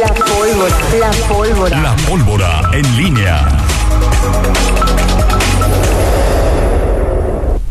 La 0.00 0.08
pólvora. 0.08 0.76
La 0.98 1.28
pólvora. 1.28 1.80
La 1.80 1.96
pólvora 2.08 2.70
en 2.72 2.96
línea. 2.96 3.46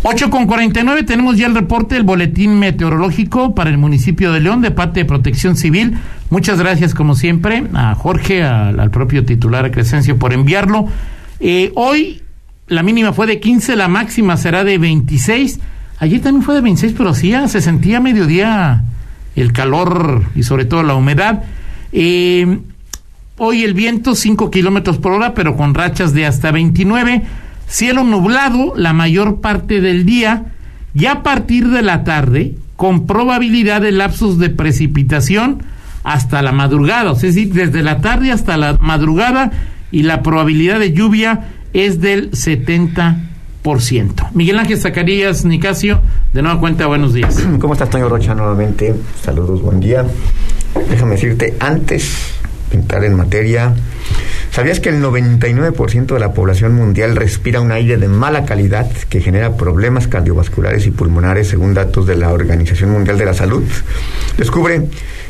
8 0.04 0.30
con 0.30 0.46
49 0.46 1.04
tenemos 1.04 1.38
ya 1.38 1.48
el 1.48 1.56
reporte 1.56 1.96
del 1.96 2.04
boletín 2.04 2.60
meteorológico 2.60 3.54
para 3.54 3.70
el 3.70 3.78
municipio 3.78 4.32
de 4.32 4.40
León 4.40 4.62
de 4.62 4.72
parte 4.72 5.02
de 5.02 5.06
Protección 5.06 5.58
Civil. 5.58 5.98
Muchas 6.30 6.60
gracias 6.60 6.94
como 6.94 7.16
siempre 7.16 7.66
a 7.74 7.94
Jorge, 7.96 8.44
al, 8.44 8.90
propio 8.90 9.26
titular 9.26 9.66
a 9.66 9.72
Crescencio 9.72 10.18
por 10.18 10.32
enviarlo. 10.32 10.88
Eh, 11.42 11.74
hoy 11.76 12.22
la 12.68 12.84
mínima 12.84 13.12
fue 13.12 13.28
de 13.28 13.42
15, 13.42 13.76
la 13.76 13.90
máxima 13.90 14.38
será 14.38 14.64
de 14.64 14.78
26. 14.78 15.60
Ayer 16.00 16.22
también 16.22 16.44
fue 16.44 16.56
de 16.56 16.62
26, 16.62 16.94
pero 16.98 17.14
sí 17.14 17.34
se 17.48 17.60
sentía 17.60 18.00
mediodía 18.00 18.84
el 19.36 19.52
calor 19.52 20.24
y 20.36 20.44
sobre 20.44 20.64
todo 20.64 20.84
la 20.84 20.96
humedad. 20.96 21.44
Eh, 21.94 22.60
hoy 23.38 23.64
el 23.64 23.76
viento 23.76 24.16
5 24.16 24.50
kilómetros 24.52 24.98
por 24.98 25.14
hora, 25.14 25.34
pero 25.34 25.56
con 25.56 25.76
rachas 25.76 26.14
de 26.14 26.26
hasta 26.26 26.52
29. 26.52 27.22
Cielo 27.68 28.04
nublado 28.04 28.74
la 28.76 28.94
mayor 28.94 29.40
parte 29.40 29.80
del 29.80 30.06
día 30.06 30.54
y 30.94 31.06
a 31.06 31.24
partir 31.24 31.70
de 31.70 31.82
la 31.82 32.04
tarde 32.04 32.56
con 32.76 33.06
probabilidad 33.06 33.82
de 33.82 33.92
lapsos 33.92 34.40
de 34.40 34.50
precipitación 34.50 35.64
hasta 36.04 36.42
la 36.42 36.52
madrugada, 36.52 37.14
es 37.14 37.22
decir, 37.22 37.54
desde 37.54 37.82
la 37.82 38.02
tarde 38.02 38.32
hasta 38.32 38.58
la 38.58 38.78
madrugada 38.82 39.52
y 39.92 40.04
la 40.04 40.22
probabilidad 40.22 40.80
de 40.80 40.92
lluvia 40.92 41.52
es 41.72 42.02
del 42.02 42.32
70%. 42.32 43.22
Miguel 44.34 44.60
Ángel 44.60 44.78
Zacarías 44.78 45.46
Nicasio, 45.46 46.02
de 46.34 46.42
nueva 46.42 46.60
cuenta, 46.60 46.88
buenos 46.88 47.14
días. 47.14 47.42
¿Cómo 47.60 47.74
estás, 47.74 47.90
Toño 47.90 48.10
Rocha? 48.10 48.36
Nuevamente, 48.36 48.94
saludos, 49.22 49.62
buen 49.62 49.80
día. 49.80 50.06
Déjame 50.90 51.12
decirte, 51.12 51.56
antes 51.60 52.34
de 52.72 52.78
entrar 52.78 53.04
en 53.04 53.16
materia, 53.16 53.74
¿sabías 54.52 54.80
que 54.80 54.90
el 54.90 55.02
99% 55.02 56.14
de 56.14 56.20
la 56.20 56.34
población 56.34 56.74
mundial 56.74 57.16
respira 57.16 57.62
un 57.62 57.72
aire 57.72 57.98
de 57.98 58.08
mala 58.08 58.46
calidad 58.46 58.90
que 59.10 59.22
genera 59.22 59.58
problemas 59.58 60.08
cardiovasculares 60.08 60.86
y 60.86 60.92
pulmonares 60.92 61.48
según 61.48 61.74
datos 61.74 62.06
de 62.06 62.16
la 62.16 62.32
Organización 62.32 62.92
Mundial 62.92 63.18
de 63.18 63.26
la 63.26 63.34
Salud? 63.34 63.64
Descubre 64.38 64.84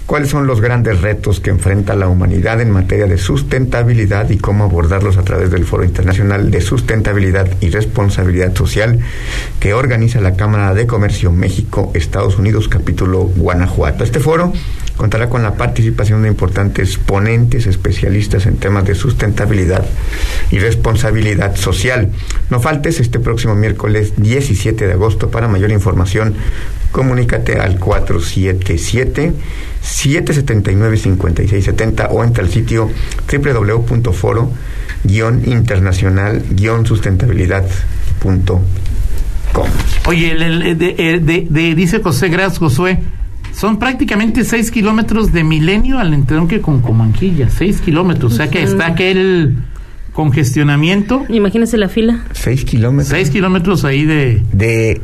cuáles 0.05 0.29
son 0.29 0.47
los 0.47 0.59
grandes 0.59 1.01
retos 1.01 1.39
que 1.39 1.49
enfrenta 1.49 1.95
la 1.95 2.07
humanidad 2.07 2.59
en 2.61 2.71
materia 2.71 3.07
de 3.07 3.17
sustentabilidad 3.17 4.29
y 4.29 4.37
cómo 4.37 4.65
abordarlos 4.65 5.17
a 5.17 5.23
través 5.23 5.49
del 5.49 5.65
Foro 5.65 5.85
Internacional 5.85 6.51
de 6.51 6.61
Sustentabilidad 6.61 7.47
y 7.61 7.69
Responsabilidad 7.69 8.55
Social 8.55 8.99
que 9.59 9.73
organiza 9.73 10.19
la 10.19 10.35
Cámara 10.35 10.73
de 10.73 10.87
Comercio 10.87 11.31
México-Estados 11.31 12.37
Unidos, 12.37 12.67
capítulo 12.67 13.23
Guanajuato. 13.23 14.03
Este 14.03 14.19
foro 14.19 14.53
contará 14.97 15.29
con 15.29 15.43
la 15.43 15.55
participación 15.55 16.21
de 16.21 16.29
importantes 16.29 16.97
ponentes 16.97 17.67
especialistas 17.67 18.45
en 18.45 18.57
temas 18.57 18.85
de 18.85 18.95
sustentabilidad 18.95 19.85
y 20.51 20.59
responsabilidad 20.59 21.55
social. 21.55 22.09
No 22.49 22.59
faltes 22.59 22.99
este 22.99 23.19
próximo 23.19 23.55
miércoles 23.55 24.13
17 24.17 24.87
de 24.87 24.93
agosto. 24.93 25.29
Para 25.29 25.47
mayor 25.47 25.71
información, 25.71 26.35
comunícate 26.91 27.59
al 27.59 27.79
477 27.79 29.33
779 29.81 30.97
5670 30.97 32.07
o 32.07 32.23
entra 32.23 32.43
al 32.43 32.49
sitio 32.49 32.89
www.foro 33.31 34.51
internacional 35.05 36.43
sustentabilidad.com. 36.85 38.61
Oye, 40.05 40.35
de, 40.35 40.75
de, 40.75 41.47
de, 41.49 41.75
dice 41.75 42.01
José 42.01 42.29
Gras 42.29 42.57
Josué, 42.57 42.99
son 43.53 43.77
prácticamente 43.77 44.43
6 44.43 44.71
kilómetros 44.71 45.31
de 45.31 45.43
milenio 45.43 45.99
al 45.99 46.13
entronque 46.13 46.59
con 46.59 46.81
Comanquilla, 46.81 47.49
6 47.49 47.81
kilómetros, 47.81 48.33
o 48.33 48.35
sea 48.35 48.49
que 48.49 48.63
está 48.63 48.87
aquel 48.87 49.57
congestionamiento. 50.11 51.23
Imagínese 51.29 51.77
la 51.77 51.89
fila. 51.89 52.23
6 52.33 52.65
kilómetros. 52.65 53.09
6 53.09 53.29
kilómetros 53.29 53.85
ahí 53.85 54.05
de... 54.05 54.43
De 54.51 55.01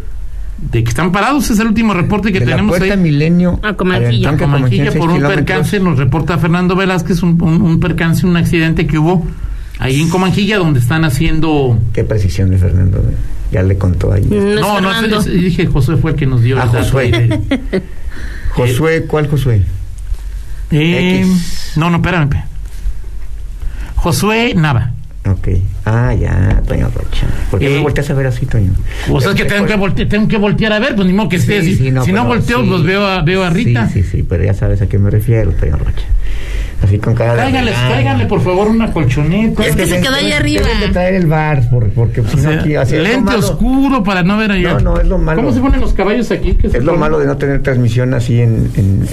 de 0.61 0.83
que 0.83 0.89
están 0.89 1.13
parados, 1.13 1.49
es 1.49 1.59
el 1.59 1.67
último 1.67 1.93
reporte 1.93 2.33
que 2.33 2.41
de 2.41 2.45
tenemos 2.45 2.73
la 2.73 2.79
puerta 2.79 2.95
ahí. 2.95 2.99
Milenio 2.99 3.61
a 3.63 3.75
Comanquilla. 3.75 4.31
A 4.31 4.37
Comanquilla 4.37 4.91
por 4.91 5.09
un 5.09 5.21
percance, 5.21 5.79
nos 5.79 5.97
reporta 5.97 6.37
Fernando 6.37 6.75
Velázquez, 6.75 7.23
un, 7.23 7.41
un, 7.41 7.61
un, 7.61 7.79
percance, 7.79 8.25
un 8.25 8.35
accidente 8.35 8.85
que 8.85 8.99
hubo 8.99 9.25
ahí 9.79 10.01
en 10.01 10.09
Comanquilla 10.09 10.57
donde 10.57 10.81
están 10.81 11.05
haciendo... 11.05 11.79
Qué 11.93 12.03
precisión 12.03 12.49
de 12.49 12.57
Fernando, 12.57 13.01
ya 13.51 13.63
le 13.63 13.77
contó 13.77 14.11
ahí. 14.11 14.27
No, 14.29 14.81
no, 14.81 15.01
no 15.01 15.19
es, 15.19 15.25
dije 15.25 15.65
José 15.65 15.95
fue 15.95 16.11
el 16.11 16.17
que 16.17 16.25
nos 16.25 16.41
dio 16.41 16.59
ah, 16.59 16.63
el 16.65 16.71
dato 16.73 16.83
Josué. 16.83 17.11
de- 17.11 17.81
Josué, 18.67 19.05
¿cuál 19.05 19.27
Josué? 19.27 19.63
Eh, 20.71 21.21
X. 21.25 21.73
no, 21.77 21.89
no, 21.89 21.97
espérame. 21.97 22.43
Josué 23.95 24.53
Nava. 24.55 24.91
Ok. 25.25 25.47
Ah, 25.85 26.13
ya, 26.13 26.61
Toño 26.67 26.89
Rocha. 26.93 27.27
¿Por 27.51 27.59
qué 27.59 27.67
Eh, 27.67 27.75
me 27.77 27.81
volteas 27.83 28.09
a 28.09 28.13
ver 28.13 28.27
así, 28.27 28.45
Toño? 28.45 28.71
O 29.11 29.19
sea, 29.19 29.31
es 29.31 29.35
que 29.37 29.45
tengo 29.45 29.65
que, 29.65 29.75
volte- 29.75 30.05
tengo 30.07 30.27
que 30.27 30.37
voltear 30.37 30.73
a 30.73 30.79
ver, 30.79 30.95
pues 30.95 31.05
ni 31.07 31.13
modo 31.13 31.29
que 31.29 31.35
esté 31.35 31.61
Sí, 31.61 31.73
así. 31.73 31.77
sí, 31.85 31.91
no, 31.91 32.03
si 32.05 32.11
no 32.11 32.25
volteo, 32.25 32.61
sí. 32.63 32.69
los 32.69 32.83
veo 32.83 33.05
a, 33.05 33.21
veo 33.21 33.43
a 33.43 33.49
Rita. 33.49 33.87
Sí, 33.89 34.01
sí, 34.03 34.09
sí, 34.09 34.23
pero 34.27 34.43
ya 34.43 34.53
sabes 34.53 34.81
a 34.81 34.87
qué 34.87 34.97
me 34.97 35.09
refiero, 35.09 35.51
Toño 35.51 35.75
Rocha. 35.77 36.05
Así 36.81 36.97
con 36.97 37.13
cara 37.13 37.33
de... 37.33 37.37
Tráigale, 37.39 37.71
Ah, 37.75 37.87
tráigale, 37.89 38.25
por 38.25 38.41
favor, 38.41 38.67
una 38.69 38.91
colchoneta. 38.93 39.65
Es 39.65 39.75
que 39.75 39.85
se 39.85 39.99
quedó 39.99 40.15
ahí 40.15 40.31
arriba. 40.31 40.63
Deben 40.65 40.79
de 40.79 40.87
traer 40.89 41.13
el 41.15 41.27
bar, 41.27 41.69
por- 41.69 41.89
porque 41.89 42.23
sea, 42.23 42.51
no 42.51 42.59
aquí... 42.61 42.75
Así 42.75 42.95
lente 42.95 43.19
malo- 43.19 43.39
oscuro 43.39 44.01
para 44.03 44.23
no 44.23 44.37
ver 44.37 44.51
allá. 44.53 44.73
No, 44.75 44.79
no, 44.79 44.99
es 45.01 45.07
lo 45.07 45.17
malo. 45.17 45.41
¿Cómo 45.41 45.53
se 45.53 45.59
ponen 45.59 45.81
los 45.81 45.91
caballos 45.93 46.31
aquí? 46.31 46.53
¿Qué 46.53 46.69
se 46.69 46.77
Es 46.77 46.83
lo 46.83 46.91
ponen? 46.93 46.99
malo 47.01 47.19
de 47.19 47.25
no 47.27 47.35
tener 47.37 47.61
transmisión 47.61 48.13
así 48.13 48.39
en... 48.39 48.71
en, 48.75 49.05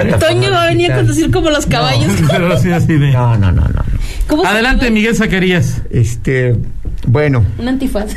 en 0.00 0.18
Toño 0.18 0.50
va 0.50 0.64
a 0.64 0.66
venir 0.66 0.90
a 0.92 0.96
conducir 0.96 1.30
como 1.30 1.50
los 1.50 1.66
caballos. 1.66 2.12
Pero 2.30 2.52
así, 2.52 2.72
así 2.72 2.94
de... 2.98 3.12
No, 3.12 3.36
no, 3.38 3.52
no, 3.52 3.62
no. 3.62 3.68
no. 3.68 3.82
¿Cómo 4.26 4.42
se 4.42 4.48
Adelante? 4.48 4.90
Miguel 4.90 5.14
Zacarías. 5.14 5.82
Este, 5.90 6.56
bueno, 7.06 7.44
Un 7.58 7.68
antifaz. 7.68 8.14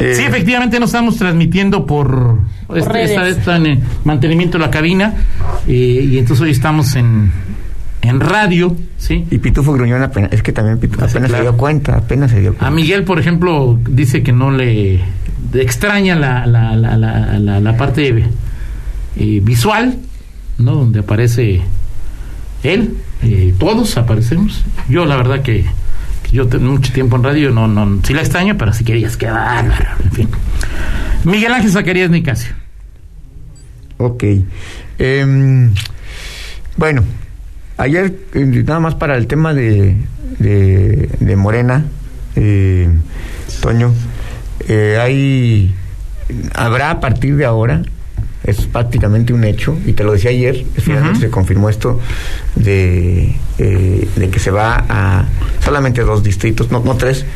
Eh, 0.00 0.14
sí, 0.14 0.22
efectivamente 0.22 0.78
no 0.78 0.86
estamos 0.86 1.16
transmitiendo 1.16 1.86
por, 1.86 2.38
este, 2.74 3.14
en 3.56 3.66
el 3.66 3.78
mantenimiento 4.04 4.58
de 4.58 4.64
la 4.64 4.70
cabina 4.70 5.14
eh, 5.66 6.08
y 6.10 6.18
entonces 6.18 6.42
hoy 6.44 6.50
estamos 6.50 6.94
en, 6.96 7.30
en 8.02 8.20
radio, 8.20 8.76
¿sí? 8.96 9.24
y 9.30 9.38
Pitufo 9.38 9.72
Gruñón 9.72 10.02
apenas, 10.02 10.32
es 10.32 10.42
que 10.42 10.52
también 10.52 10.78
Pitufo 10.78 11.04
Ah, 11.04 11.08
sí, 11.08 11.12
apenas 11.12 11.30
claro. 11.30 11.44
se 11.44 11.50
dio 11.50 11.58
cuenta, 11.58 11.96
apenas 11.96 12.30
se 12.30 12.40
dio 12.40 12.54
A. 12.60 12.70
Miguel, 12.70 13.04
por 13.04 13.18
ejemplo, 13.18 13.78
dice 13.88 14.22
que 14.22 14.32
no 14.32 14.50
le 14.50 15.00
extraña 15.54 16.14
la, 16.16 16.46
la, 16.46 16.76
la, 16.76 16.96
la, 16.96 17.38
la- 17.38 17.60
la 17.60 17.76
parte 17.76 18.24
eh, 19.16 19.40
visual, 19.42 19.96
¿no? 20.58 20.74
Donde 20.74 21.00
aparece 21.00 21.60
él, 22.62 22.94
eh, 23.22 23.54
todos 23.58 23.96
aparecemos. 23.96 24.64
Yo, 24.88 25.04
la 25.06 25.16
verdad 25.16 25.42
que 25.42 25.64
yo 26.32 26.46
tengo 26.48 26.72
mucho 26.72 26.92
tiempo 26.92 27.16
en 27.16 27.24
radio, 27.24 27.50
no, 27.50 27.66
no, 27.68 28.00
sí 28.04 28.14
la 28.14 28.20
extraño, 28.20 28.56
pero 28.58 28.72
si 28.72 28.84
querías 28.84 29.16
que 29.16 29.26
bárbaro, 29.26 29.90
en 30.04 30.12
fin. 30.12 30.28
Miguel 31.24 31.52
Ángel 31.52 31.70
Zacarías 31.70 32.10
Nicasio. 32.10 32.54
Ok. 33.96 34.24
Em, 34.98 35.72
bueno, 36.76 37.02
ayer, 37.76 38.14
eh, 38.34 38.44
nada 38.44 38.80
más 38.80 38.94
para 38.94 39.16
el 39.16 39.26
tema 39.26 39.54
de, 39.54 39.96
de, 40.38 41.08
de 41.18 41.36
Morena, 41.36 41.84
eh, 42.36 42.88
Toño, 43.60 43.92
eh, 44.68 44.98
hay, 45.00 45.74
habrá 46.54 46.90
a 46.90 47.00
partir 47.00 47.36
de 47.36 47.44
ahora, 47.44 47.82
es 48.48 48.66
prácticamente 48.66 49.32
un 49.32 49.44
hecho, 49.44 49.76
y 49.84 49.92
te 49.92 50.04
lo 50.04 50.12
decía 50.12 50.30
ayer, 50.30 50.64
finalmente 50.76 51.20
se 51.20 51.30
confirmó 51.30 51.68
esto, 51.68 52.00
de, 52.54 53.34
eh, 53.58 54.08
de 54.16 54.30
que 54.30 54.38
se 54.38 54.50
va 54.50 54.84
a 54.88 55.26
solamente 55.62 56.02
dos 56.02 56.22
distritos, 56.22 56.70
no, 56.70 56.80
no 56.80 56.96
tres, 56.96 57.26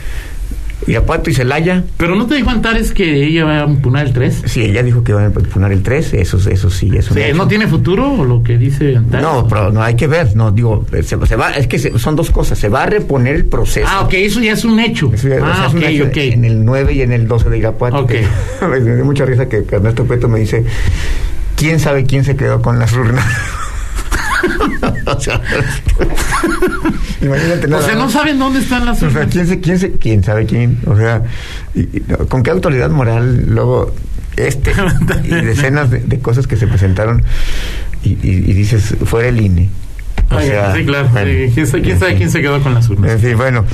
Irapuato 0.87 1.31
y 1.31 1.35
Celaya, 1.35 1.85
Pero 1.97 2.17
no 2.17 2.27
te 2.27 2.35
dijo 2.35 2.51
Antares 2.51 2.93
que 2.93 3.25
ella 3.25 3.45
va 3.45 3.61
a 3.63 3.67
impugnar 3.67 4.07
el 4.07 4.13
3. 4.13 4.43
Sí, 4.47 4.63
ella 4.63 4.83
dijo 4.83 5.05
que 5.05 5.13
va 5.13 5.27
a 5.27 5.31
poner 5.31 5.73
el 5.73 5.83
3, 5.83 6.15
eso, 6.15 6.39
eso 6.51 6.71
sí, 6.71 6.91
eso 6.97 7.15
¿No 7.35 7.47
tiene 7.49 7.67
futuro 7.69 8.13
o 8.13 8.25
lo 8.25 8.43
que 8.43 8.59
dice 8.59 8.97
Antares? 8.97 9.25
No, 9.27 9.47
pero 9.49 9.71
no 9.71 9.83
hay 9.83 9.95
que 9.95 10.07
ver, 10.07 10.35
no, 10.37 10.51
digo, 10.51 10.85
se, 11.03 11.27
se 11.27 11.37
va, 11.37 11.53
es 11.53 11.67
que 11.67 11.79
se- 11.79 11.99
son 11.99 12.17
dos 12.17 12.31
cosas, 12.31 12.59
se 12.59 12.69
va 12.69 12.83
a 12.83 12.87
reponer 12.87 13.35
el 13.37 13.45
proceso. 13.47 13.87
Ah, 13.91 14.01
ok, 14.03 14.15
eso 14.15 14.41
ya 14.41 14.53
es 14.53 14.65
un 14.65 14.79
hecho. 14.81 15.11
Eso 15.13 15.29
ya- 15.29 15.37
o 15.37 15.39
sea, 15.39 15.65
ah, 15.65 15.67
es 15.69 15.75
un 15.75 15.83
hecho 15.85 16.05
ok. 16.05 16.17
En 16.17 16.45
el 16.45 16.65
9 16.65 16.93
y 16.95 17.03
en 17.03 17.13
el 17.13 17.29
12 17.29 17.49
de 17.51 17.59
Irapuato. 17.59 17.99
Ok. 18.01 18.09
que- 18.11 18.27
me 18.69 18.81
dio 18.81 19.05
mucha 19.05 19.25
risa 19.25 19.49
que, 19.49 19.65
que 19.65 19.77
Ernesto 19.77 20.05
Peto 20.05 20.29
me 20.29 20.41
dice, 20.41 20.65
¿quién 21.57 21.79
sabe 21.81 22.05
quién 22.05 22.25
se 22.25 22.37
quedó 22.37 22.61
con 22.61 22.79
las 22.79 22.93
urnas? 22.93 23.25
o 25.17 25.21
sea, 25.21 25.41
imagínate 27.21 27.67
O 27.67 27.71
nada 27.71 27.83
sea, 27.85 27.95
no 27.95 28.11
saben 28.11 28.39
dónde 28.39 28.61
están 28.61 28.85
las 28.87 29.03
O 29.03 29.11
sea. 29.11 29.27
¿quién, 29.27 29.47
se, 29.47 29.61
quién, 29.61 29.79
se, 29.79 29.93
¿quién 29.93 30.23
sabe 30.25 30.47
quién? 30.47 30.79
O 30.87 30.97
sea, 30.97 31.23
y- 31.75 31.81
y, 31.81 32.03
no, 32.09 32.19
¿con 32.29 32.43
qué 32.43 32.51
autoridad 32.51 32.91
moral 32.91 33.45
luego 33.49 33.95
este 34.37 34.73
y 35.25 35.29
decenas 35.29 35.91
de, 35.91 36.01
de 36.01 36.19
cosas 36.21 36.47
que 36.47 36.57
se 36.57 36.67
presentaron 36.67 37.23
y, 38.05 38.15
dices, 38.15 38.97
fuera 39.05 39.29
el 39.29 39.41
INE? 39.41 39.69
O 40.31 40.37
Ay, 40.37 40.49
sea, 40.49 40.75
sí, 40.75 40.85
claro. 40.85 41.09
bueno, 41.13 41.31
sí, 41.31 41.51
¿Quién, 41.55 41.67
sabe, 41.67 41.83
quién 41.83 41.99
sabe 41.99 42.15
quién 42.17 42.31
se 42.31 42.41
quedó 42.41 42.61
con 42.63 42.75
las 42.75 42.89
urnas? 42.89 43.13
En 43.13 43.19
fin, 43.21 43.37
bueno. 43.37 43.65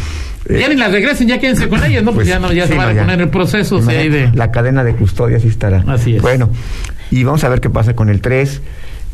eh, 0.48 0.58
Ya 0.60 0.68
ni 0.68 0.74
las 0.74 0.90
regresen, 0.92 1.28
ya 1.28 1.38
quédense 1.38 1.68
con 1.68 1.82
ellas, 1.84 2.02
¿no? 2.02 2.12
Pues, 2.12 2.26
ya 2.26 2.38
no, 2.40 2.52
ya 2.52 2.64
sí, 2.66 2.72
se 2.72 2.76
van 2.78 2.94
no, 2.94 3.00
a 3.00 3.04
poner 3.04 3.20
el 3.20 3.28
proceso, 3.28 3.76
ahí 3.76 3.82
Imagínate, 3.82 4.30
de... 4.30 4.36
La 4.36 4.50
cadena 4.50 4.82
de 4.84 4.94
custodia 4.94 5.38
sí 5.38 5.48
estará. 5.48 5.84
Así 5.86 6.16
es. 6.16 6.22
Bueno, 6.22 6.50
y 7.12 7.22
vamos 7.22 7.44
a 7.44 7.48
ver 7.48 7.60
qué 7.60 7.70
pasa 7.70 7.94
con 7.94 8.08
el 8.08 8.20
3. 8.20 8.60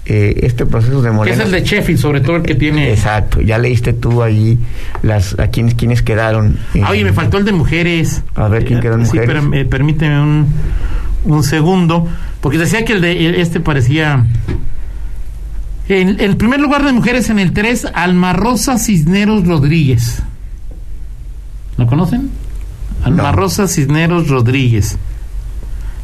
Eh, 0.06 0.40
este 0.42 0.66
proceso 0.66 1.00
de 1.02 1.10
Morena. 1.10 1.36
es 1.36 1.44
el 1.44 1.50
de 1.52 1.62
Sheffield, 1.62 1.98
sobre 2.00 2.20
todo 2.20 2.36
el 2.36 2.42
que 2.42 2.54
tiene. 2.54 2.90
Exacto, 2.92 3.40
ya 3.40 3.58
leíste 3.58 3.92
tú 3.92 4.22
ahí 4.22 4.58
las 5.02 5.38
a 5.38 5.48
quienes 5.48 5.74
quienes 5.74 6.02
quedaron. 6.02 6.58
eh, 6.74 6.80
Ah, 6.84 6.90
oye, 6.90 7.04
me 7.04 7.12
faltó 7.12 7.38
el 7.38 7.44
de 7.44 7.52
mujeres. 7.52 8.22
A 8.34 8.48
ver, 8.48 8.64
¿quién 8.64 8.80
quedó 8.80 8.94
en 8.96 9.06
Sí, 9.06 9.16
mujeres? 9.18 9.44
eh, 9.52 9.64
permíteme 9.64 10.20
un, 10.20 10.46
un 11.24 11.42
segundo, 11.42 12.06
porque 12.40 12.58
decía 12.58 12.84
que 12.84 12.92
el 12.94 13.00
de 13.00 13.26
el- 13.28 13.34
este 13.36 13.60
parecía... 13.60 14.26
En 15.88 16.18
el 16.18 16.36
primer 16.38 16.60
lugar 16.60 16.82
de 16.84 16.92
mujeres 16.92 17.28
en 17.28 17.38
el 17.38 17.52
3, 17.52 17.88
Alma 17.92 18.32
Rosa 18.32 18.78
Cisneros 18.78 19.46
Rodríguez. 19.46 20.22
¿La 21.76 21.86
conocen? 21.86 22.30
Alma 23.04 23.24
No. 23.24 23.32
Rosa 23.32 23.68
Cisneros 23.68 24.28
Rodríguez. 24.28 24.96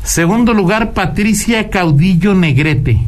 Segundo 0.02 0.52
lugar, 0.52 0.92
Patricia 0.92 1.70
Caudillo 1.70 2.34
Negrete. 2.34 3.00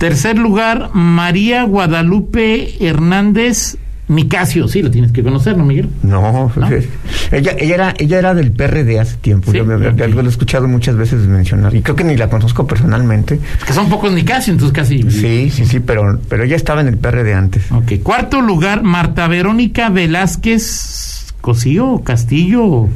Tercer 0.00 0.38
lugar, 0.38 0.88
María 0.94 1.64
Guadalupe 1.64 2.74
Hernández 2.86 3.76
Nicasio. 4.08 4.66
Sí, 4.66 4.80
la 4.80 4.90
tienes 4.90 5.12
que 5.12 5.22
conocer, 5.22 5.58
¿no, 5.58 5.64
Miguel? 5.66 5.90
No, 6.02 6.50
¿No? 6.56 6.66
es- 6.68 6.88
ella, 7.30 7.52
ella 7.58 7.74
era 7.74 7.94
ella 7.98 8.18
era 8.18 8.34
del 8.34 8.50
PRD 8.50 8.98
hace 8.98 9.16
tiempo. 9.18 9.52
Sí, 9.52 9.58
Yo 9.58 9.64
me, 9.66 9.74
ok. 9.86 9.98
lo 10.08 10.22
he 10.22 10.28
escuchado 10.28 10.66
muchas 10.66 10.96
veces 10.96 11.26
mencionar 11.26 11.74
y 11.74 11.82
creo 11.82 11.94
que 11.96 12.04
ni 12.04 12.16
la 12.16 12.30
conozco 12.30 12.66
personalmente. 12.66 13.38
Es 13.58 13.64
que 13.64 13.72
son 13.74 13.90
pocos 13.90 14.10
Nicasio, 14.12 14.52
entonces 14.54 14.74
casi. 14.74 15.02
Sí, 15.10 15.50
sí, 15.50 15.66
sí, 15.66 15.80
pero 15.80 16.18
pero 16.30 16.44
ella 16.44 16.56
estaba 16.56 16.80
en 16.80 16.88
el 16.88 16.96
PRD 16.96 17.34
antes. 17.34 17.70
Ok. 17.70 18.02
Cuarto 18.02 18.40
lugar, 18.40 18.82
Marta 18.82 19.28
Verónica 19.28 19.90
Velázquez 19.90 21.34
Cosío 21.42 22.00
Castillo. 22.02 22.88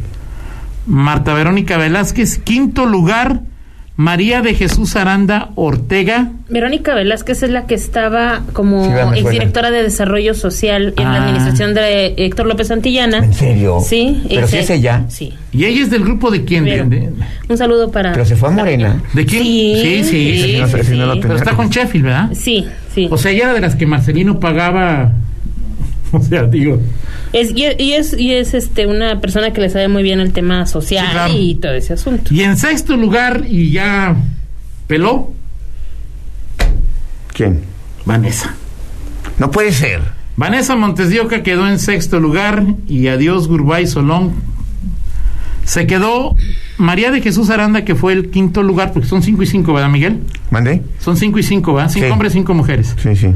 Marta 0.87 1.35
Verónica 1.35 1.77
Velázquez. 1.77 2.39
Quinto 2.39 2.87
lugar, 2.87 3.41
María 3.97 4.43
de 4.43 4.55
Jesús 4.55 4.97
Aranda 4.97 5.51
Ortega. 5.55 6.31
Verónica 6.49 6.95
Velázquez 6.97 7.45
es 7.45 7.51
la 7.51 7.67
que 7.69 7.77
estaba 7.77 8.43
como 8.53 8.85
Sí, 8.85 9.21
exdirectora 9.21 9.71
de 9.71 9.85
Desarrollo 9.85 10.35
Social 10.35 10.95
en 10.97 11.07
Ah. 11.07 11.13
la 11.13 11.23
administración 11.23 11.75
de 11.75 12.15
Héctor 12.17 12.47
López 12.47 12.67
Santillana. 12.69 13.19
¿En 13.19 13.33
serio? 13.33 13.79
Sí. 13.87 14.21
Pero 14.29 14.49
sí 14.49 14.57
ese- 14.57 14.75
es 14.75 14.81
ella. 14.81 15.05
Sí. 15.09 15.33
Y 15.53 15.65
ella 15.67 15.83
es 15.85 15.91
del 15.91 16.03
grupo 16.03 16.33
de 16.33 16.45
quién? 16.45 16.65
De- 16.65 16.71
Pero- 16.73 16.89
de, 16.89 17.11
Un 17.49 17.57
saludo 17.57 17.93
para... 17.93 18.11
Pero 18.13 18.25
se 18.25 18.35
fue 18.35 18.49
a 18.49 18.53
Morena. 18.53 19.01
¿de 19.13 19.27
quién? 19.27 19.43
Sí, 19.45 19.75
sí. 19.77 20.05
sí, 20.05 20.39
sí, 20.43 20.43
sí. 20.55 20.59
no 20.61 20.67
sé, 20.67 20.83
sí, 20.83 20.91
si 20.91 20.99
no 20.99 21.07
lo 21.07 21.15
sí. 21.15 21.21
Pero 21.23 21.37
está 21.37 21.53
con 21.53 21.69
Sheffield, 21.71 22.05
¿verdad? 22.07 22.31
Sí, 22.35 22.67
sí. 22.93 23.07
O 23.13 23.17
sea, 23.17 23.31
ella 23.31 23.45
era 23.45 23.55
de 23.55 23.61
las 23.61 23.77
que 23.77 23.87
Marcelino 23.87 24.41
pagaba. 24.41 25.13
O 26.19 26.23
sea, 26.23 26.45
digo. 26.45 26.81
Es, 27.33 27.51
y, 27.55 27.65
y 27.79 27.93
es, 27.95 28.13
y 28.19 28.33
es 28.33 28.55
este 28.55 28.87
una 28.87 29.21
persona 29.21 29.53
que 29.53 29.61
le 29.61 29.69
sabe 29.71 29.89
muy 29.89 30.03
bien 30.03 30.21
el 30.21 30.33
tema 30.33 30.67
social 30.67 31.05
Sí, 31.07 31.13
claro. 31.13 31.35
y 31.37 31.55
todo 31.57 31.73
ese 31.73 31.93
asunto. 31.95 32.33
Y 32.33 32.43
en 32.43 32.57
sexto 32.57 32.97
lugar, 32.97 33.45
y 33.49 33.71
ya 33.73 34.17
peló, 34.87 35.31
¿Quién? 37.33 37.61
Vanessa. 38.05 38.55
No 39.39 39.51
puede 39.51 39.73
ser. 39.73 40.01
Vanessa 40.37 40.77
Montes 40.77 41.11
de 41.11 41.21
Oca 41.21 41.43
quedó 41.43 41.69
en 41.69 41.79
sexto 41.79 42.21
lugar 42.21 42.65
y 42.89 43.09
adiós 43.09 43.49
Gurbay 43.49 43.87
Solón. 43.87 44.33
Se 45.65 45.87
quedó 45.87 46.37
María 46.77 47.11
de 47.11 47.21
Jesús 47.23 47.51
Aranda, 47.51 47.85
que 47.85 47.95
fue 47.95 48.13
el 48.13 48.31
quinto 48.31 48.63
lugar, 48.63 48.93
porque 48.93 49.09
son 49.09 49.23
cinco 49.23 49.43
y 49.43 49.47
cinco, 49.47 49.73
¿verdad, 49.73 49.89
Miguel? 49.89 50.21
¿Mandé? 50.51 50.83
Son 51.01 51.17
cinco 51.17 51.39
y 51.39 51.43
cinco, 51.43 51.73
¿verdad? 51.75 51.91
Cinco 51.91 52.07
Sí. 52.07 52.13
hombres, 52.13 52.33
cinco 52.35 52.53
mujeres. 52.55 52.95
Sí, 53.03 53.17
sí. 53.17 53.29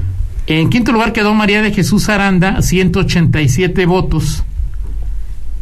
En 0.50 0.70
quinto 0.70 0.92
lugar 0.92 1.12
quedó 1.12 1.34
María 1.34 1.60
de 1.60 1.72
Jesús 1.72 2.08
Aranda, 2.08 2.62
187 2.62 3.84
votos. 3.84 4.44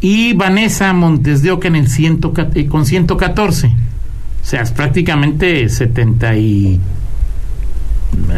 Y 0.00 0.32
Vanessa 0.34 0.92
Montes 0.92 1.42
de 1.42 1.50
Oca 1.50 1.66
en 1.66 1.74
el 1.74 1.88
ciento, 1.88 2.32
eh, 2.54 2.66
con 2.66 2.86
114. 2.86 3.66
O 3.66 4.44
sea, 4.48 4.62
es 4.62 4.70
prácticamente 4.70 5.68
70 5.68 6.36
y, 6.36 6.80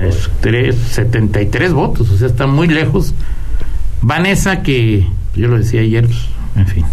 es 0.03 0.31
tres- 0.41 0.77
73 0.93 1.73
votos. 1.75 2.09
O 2.11 2.17
sea, 2.17 2.29
está 2.29 2.47
muy 2.47 2.67
lejos. 2.69 3.13
Vanessa, 4.01 4.63
que 4.63 5.07
yo 5.37 5.49
lo 5.49 5.59
decía 5.59 5.83
ayer, 5.83 6.07
pues, 6.07 6.19
en 6.57 6.67
fin. 6.67 6.85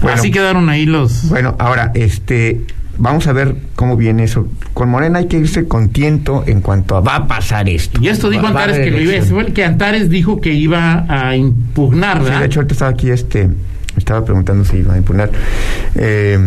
Bueno. 0.00 0.16
Así 0.20 0.30
quedaron 0.30 0.68
ahí 0.68 0.86
los... 0.86 1.28
Bueno, 1.28 1.56
ahora, 1.58 1.90
este, 1.94 2.66
vamos 2.98 3.26
a 3.26 3.32
ver 3.32 3.56
cómo 3.74 3.96
viene 3.96 4.24
eso. 4.24 4.48
Con 4.74 4.88
Morena 4.88 5.18
hay 5.20 5.26
que 5.26 5.38
irse 5.38 5.66
con 5.68 5.88
tiento 5.90 6.44
en 6.46 6.60
cuanto 6.60 6.96
a 6.96 7.00
va 7.00 7.16
a 7.16 7.26
pasar 7.26 7.68
esto. 7.68 8.00
Y 8.02 8.08
esto 8.08 8.30
dijo 8.30 8.42
Va- 8.44 8.48
Antares 8.50 8.78
que 8.78 8.90
lo 8.90 9.00
iba 9.00 9.44
que 9.52 9.64
Antares 9.64 10.08
dijo 10.10 10.40
que 10.40 10.52
iba 10.52 11.04
a 11.08 11.36
impugnar, 11.36 12.22
Sí, 12.24 12.30
de 12.38 12.44
hecho, 12.46 12.60
ahorita 12.60 12.74
estaba 12.74 12.90
aquí, 12.90 13.10
este, 13.10 13.48
estaba 13.96 14.24
preguntando 14.24 14.64
si 14.64 14.78
iba 14.78 14.94
a 14.94 14.98
impugnar 14.98 15.30
eh, 15.94 16.38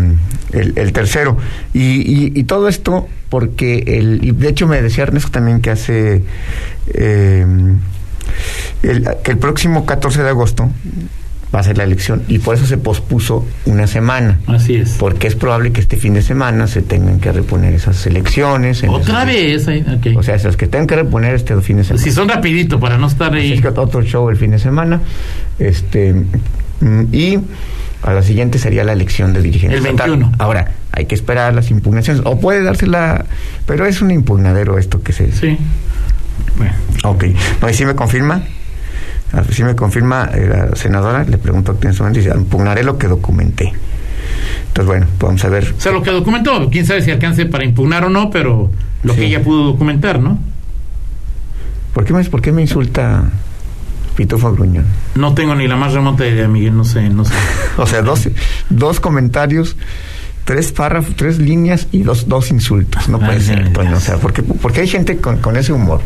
el, 0.54 0.74
el 0.75 0.94
tercero. 0.94 1.38
Y, 1.74 1.80
y, 1.81 2.31
y 2.36 2.44
todo 2.44 2.68
esto 2.68 3.07
porque, 3.30 3.84
el, 4.00 4.19
y 4.24 4.31
de 4.31 4.50
hecho 4.50 4.68
me 4.68 4.81
decía 4.81 5.04
Ernesto 5.04 5.30
también 5.31 5.62
que 5.62 5.69
hace, 5.72 6.24
eh, 6.94 7.45
el, 8.84 9.07
que 9.24 9.31
el 9.31 9.38
próximo 9.38 9.86
14 9.86 10.24
de 10.24 10.30
agosto 10.30 10.69
va 11.54 11.60
a 11.60 11.63
ser 11.63 11.78
la 11.78 11.84
elección 11.84 12.22
y 12.28 12.40
por 12.40 12.56
eso 12.56 12.66
se 12.66 12.78
pospuso 12.78 13.46
una 13.66 13.88
semana. 13.88 14.40
Así 14.48 14.75
es. 14.75 14.92
Porque 15.00 15.28
es 15.28 15.36
probable 15.36 15.72
que 15.72 15.81
este 15.81 15.98
fin 15.98 16.13
de 16.13 16.22
semana 16.22 16.68
se 16.68 16.81
tengan 16.81 17.19
que 17.19 17.31
reponer 17.31 17.74
esas 17.74 18.06
elecciones. 18.06 18.84
en 18.84 18.90
Otra 18.90 19.25
vez, 19.25 19.68
ahí, 19.68 19.81
ok. 19.81 20.18
O 20.18 20.24
sea, 20.24 20.36
esas 20.36 20.57
que 20.57 20.68
tengan 20.68 20.88
que 20.88 20.96
reponer 20.96 21.34
este 21.36 21.60
fin 21.62 21.78
de 21.78 21.84
semana. 21.84 22.04
si 22.04 22.12
son 22.12 22.30
rapidito 22.30 22.80
para 22.80 22.98
no 22.98 23.07
estar 23.07 23.34
Así 23.34 23.42
ahí. 23.48 23.54
es 23.54 23.62
que 23.62 23.68
otro 23.69 24.04
show 24.04 24.30
el 24.30 24.38
fin 24.38 24.51
de 24.51 24.60
semana. 24.60 25.01
Este 25.57 26.13
mm, 26.81 27.04
y 27.13 27.40
a 28.04 28.13
la 28.13 28.22
siguiente 28.24 28.60
sería 28.60 28.84
la 28.84 28.94
elección 28.94 29.34
de 29.34 29.42
dirigentes. 29.42 29.80
El 29.80 29.86
estatal. 29.86 30.12
21. 30.12 30.36
Ahora, 30.38 30.72
hay 30.92 31.06
que 31.06 31.16
esperar 31.16 31.54
las 31.54 31.72
impugnaciones. 31.72 32.22
O 32.25 32.40
puede 32.40 32.63
dársela, 32.63 33.25
pero 33.66 33.86
es 33.86 34.02
un 34.02 34.12
impugnadero 34.12 34.78
esto 34.78 35.02
que 35.02 35.13
se. 35.13 35.31
Sí. 35.31 35.57
Bueno, 36.57 36.74
Ok. 37.04 37.25
No, 37.62 37.69
y 37.69 37.74
si 37.74 37.86
me 37.86 37.95
confirma. 37.95 38.44
Si 39.52 39.64
me 39.64 39.76
confirma 39.76 40.30
eh, 40.34 40.68
la 40.72 40.76
senadora, 40.76 41.24
le 41.24 41.38
pregunto 41.38 41.78
en 41.81 41.94
su 41.94 42.04
momento 42.04 42.20
y 42.20 42.24
dice, 42.24 42.36
impugnaré 42.38 42.84
lo 42.84 42.98
que 42.98 43.08
documenté. 43.08 43.72
Entonces, 44.68 44.86
bueno, 44.86 45.08
vamos 45.20 45.44
a 45.46 45.50
ver. 45.50 45.74
o 45.78 45.81
sea, 45.81 45.92
lo 45.92 46.02
que 46.02 46.12
documentó, 46.12 46.70
quién 46.72 46.86
sabe 46.86 47.02
si 47.02 47.12
alcance 47.12 47.46
para 47.46 47.64
impugnar 47.66 48.06
o 48.06 48.10
no, 48.10 48.30
pero 48.31 48.72
lo 49.04 49.14
Sí. 49.14 49.20
que 49.20 49.26
ella 49.28 49.44
pudo 49.44 49.64
documentar, 49.66 50.20
¿no? 50.20 50.40
¿Por 51.94 52.06
qué 52.06 52.14
me, 52.14 52.24
por 52.26 52.42
qué 52.42 52.52
me 52.52 52.62
insulta 52.62 53.24
Pitufo 54.16 54.52
Gruñón? 54.54 54.86
No 55.16 55.34
tengo 55.34 55.56
ni 55.56 55.68
la 55.68 55.76
más 55.76 55.94
remota 55.94 56.26
idea, 56.28 56.48
Miguel, 56.48 56.76
no 56.76 56.84
sé, 56.86 57.10
no 57.10 57.26
sé. 57.26 57.34
O 57.78 57.86
sea, 57.88 58.02
dos, 58.02 58.30
dos 58.70 59.00
comentarios, 59.00 59.76
tres 60.50 60.72
párrafos, 60.72 61.16
tres 61.16 61.38
líneas 61.38 61.86
y 61.92 62.01
dos, 62.01 62.28
dos 62.28 62.50
insultos. 62.50 63.07
No 63.07 63.19
Ay, 63.22 63.25
puede 63.28 63.40
ser, 63.42 63.72
Toño. 63.72 63.90
ay. 63.90 63.94
O 63.94 64.00
sea, 64.00 64.18
porque, 64.18 64.42
porque 64.42 64.81
hay 64.81 64.88
gente 64.88 65.18
con, 65.18 65.38
con 65.38 65.56
ese 65.57 65.71
humor. 65.73 66.02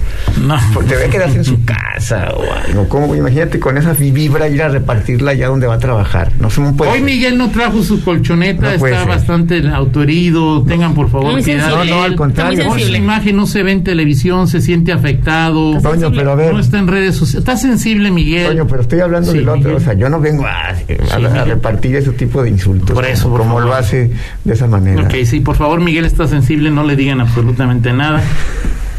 No. 0.46 0.58
Porque 0.74 0.98
debe 0.98 1.08
quedarse 1.10 1.38
en 1.38 1.46
su 1.46 1.64
casa 1.64 2.34
o 2.36 2.42
algo. 2.52 2.90
¿Cómo? 2.90 3.16
Imagínate 3.16 3.58
con 3.58 3.78
esa 3.78 3.94
vibra 3.94 4.50
ir 4.50 4.62
a 4.62 4.68
repartirla 4.68 5.32
allá 5.32 5.48
donde 5.48 5.66
va 5.66 5.76
a 5.76 5.80
trabajar. 5.80 6.34
No 6.42 6.50
se 6.50 6.60
me 6.60 6.74
puede. 6.74 6.92
Hoy 6.92 6.98
ser. 6.98 7.06
Miguel 7.06 7.38
no 7.38 7.52
trajo 7.52 7.82
su 7.84 8.04
colchoneta, 8.04 8.64
No 8.64 8.70
está 8.72 9.00
ser. 9.00 9.08
bastante 9.08 9.64
autoherido. 9.70 10.64
Tengan 10.64 10.94
por 10.94 11.10
favor 11.10 11.42
sensible. 11.42 11.62
No, 11.70 11.86
no, 11.86 12.04
al 12.04 12.16
contrario. 12.18 12.60
Hoy 12.70 12.80
sensible. 12.80 12.98
imagen 12.98 13.38
no 13.38 13.46
se 13.48 13.64
ve 13.64 13.72
en 13.72 13.86
televisión, 13.86 14.50
se 14.50 14.60
siente 14.60 14.92
afectado. 14.92 15.80
Toño, 15.82 16.12
pero 16.12 16.32
a 16.32 16.36
ver. 16.36 16.54
No 16.54 16.60
está 16.60 16.80
en 16.80 16.88
redes 16.90 17.16
sociales. 17.16 17.40
Está 17.48 17.56
sensible, 17.56 18.12
Miguel. 18.12 18.48
Toño, 18.48 18.68
pero 18.68 18.82
estoy 18.82 19.00
hablando 19.00 19.32
Sí, 19.32 19.38
del 19.38 19.48
otro. 19.48 19.60
Miguel. 19.62 19.76
O 19.76 19.80
sea, 19.80 19.94
yo 19.94 20.10
no 20.10 20.20
vengo 20.20 20.46
a, 20.46 20.68
a- 20.68 20.76
Sí, 20.76 20.84
a 21.14 21.18
Miguel. 21.20 21.46
repartir 21.46 21.96
ese 21.96 22.12
tipo 22.12 22.44
de 22.44 22.50
insultos. 22.50 22.92
Por 22.92 23.06
eso, 23.06 23.24
como, 23.24 23.38
por 23.38 23.48
como 23.48 23.60
lo 23.62 23.74
hace 23.74 24.12
de 24.44 24.54
esa 24.54 24.68
manera. 24.68 25.04
Ok, 25.04 25.14
sí, 25.26 25.40
por 25.40 25.56
favor, 25.56 25.80
Miguel 25.82 26.06
está 26.06 26.28
sensible, 26.28 26.70
no 26.72 26.84
le 26.84 26.96
digan 26.96 27.22
absolutamente 27.22 27.94
nada. 27.94 28.22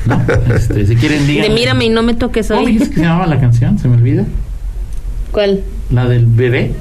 No, 0.07 0.21
este, 0.55 0.87
si 0.87 0.97
quieren 0.97 1.26
digan. 1.26 1.49
De 1.49 1.55
mírame 1.55 1.87
y 1.87 1.88
no 1.88 2.03
me 2.03 2.14
toques 2.14 2.49
¿Cómo 2.49 2.61
hoy. 2.61 2.67
dijiste 2.73 2.91
que 2.91 3.00
se 3.00 3.07
llamaba 3.07 3.26
la 3.26 3.41
canción? 3.41 3.79
Se 3.79 3.88
me 3.88 3.97
olvida. 3.97 4.25
¿Cuál? 5.33 5.61
La 5.91 6.07
del 6.07 6.26
bebé. 6.26 6.73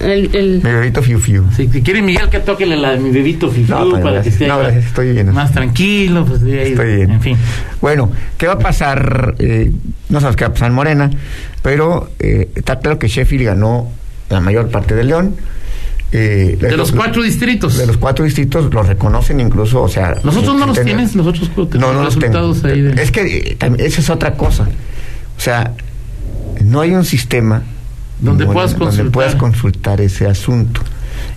El, 0.00 0.30
el- 0.36 0.60
Mi 0.62 0.70
bebito 0.70 1.02
fiu 1.02 1.18
fiu. 1.18 1.44
Si, 1.56 1.66
si 1.68 1.82
quiere 1.82 2.02
Miguel 2.02 2.28
que 2.28 2.38
toquele 2.38 2.76
la 2.76 2.90
de 2.92 2.98
mi 3.00 3.10
bebito 3.10 3.50
Fifu 3.50 3.72
No, 3.72 3.88
Toño, 3.88 4.02
para 4.04 4.22
que 4.22 4.28
esté 4.28 4.46
No, 4.46 4.58
gracias, 4.58 4.86
estoy 4.86 5.12
bien. 5.12 5.32
más 5.32 5.50
tranquilo, 5.52 6.24
pues 6.24 6.40
de 6.42 6.60
ahí, 6.60 6.68
Estoy 6.72 6.96
bien. 6.96 7.10
en 7.10 7.20
fin. 7.20 7.36
Bueno, 7.80 8.08
¿qué 8.36 8.46
va 8.46 8.52
a 8.52 8.58
pasar? 8.60 9.34
Eh, 9.40 9.72
no 10.08 10.20
sabemos 10.20 10.36
qué 10.36 10.44
va 10.44 10.50
a 10.50 10.52
pasar 10.52 10.68
en 10.68 10.74
Morena, 10.74 11.10
pero 11.62 12.10
eh, 12.20 12.48
está 12.54 12.78
claro 12.78 12.98
que 13.00 13.08
Sheffield 13.08 13.44
ganó 13.46 13.88
la 14.30 14.40
mayor 14.40 14.68
parte 14.70 14.94
de 14.94 15.02
León. 15.02 15.34
Eh, 16.10 16.56
De 16.60 16.76
los 16.76 16.90
cuatro 16.92 17.22
distritos. 17.22 17.76
De 17.76 17.86
los 17.86 17.98
cuatro 17.98 18.24
distritos 18.24 18.72
los 18.72 18.86
reconocen 18.88 19.40
incluso, 19.40 19.82
o 19.82 19.88
sea... 19.88 20.16
Los 20.22 20.36
otros 20.36 20.56
no 20.56 20.66
los 20.66 20.82
tienes, 20.82 21.14
los 21.14 21.26
otros 21.26 21.50
cuatro 21.54 21.78
No, 21.78 21.92
no 21.92 22.02
los 22.04 22.18
tengo. 22.18 22.26
resultados 22.50 22.64
ahí 22.64 22.80
de- 22.80 23.02
Es 23.02 23.10
que 23.10 23.56
eh, 23.60 23.74
esa 23.78 24.00
es 24.00 24.08
otra 24.10 24.34
cosa. 24.34 24.64
O 25.36 25.40
sea, 25.40 25.72
no 26.64 26.80
hay 26.80 26.92
un 26.94 27.04
sistema 27.04 27.62
Donde 28.20 28.46
puedas 28.46 28.70
donde 28.72 28.84
consultar. 28.86 29.12
puedas 29.12 29.34
consultar 29.34 30.00
ese 30.00 30.26
asunto. 30.26 30.80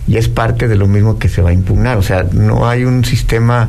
Y 0.08 0.16
es 0.16 0.28
parte 0.28 0.68
de 0.68 0.76
lo 0.76 0.86
mismo 0.88 1.18
que 1.18 1.28
se 1.28 1.42
va 1.42 1.50
a 1.50 1.52
impugnar. 1.52 1.98
O 1.98 2.02
sea, 2.02 2.24
no 2.32 2.66
hay 2.68 2.84
un 2.84 3.04
sistema... 3.04 3.68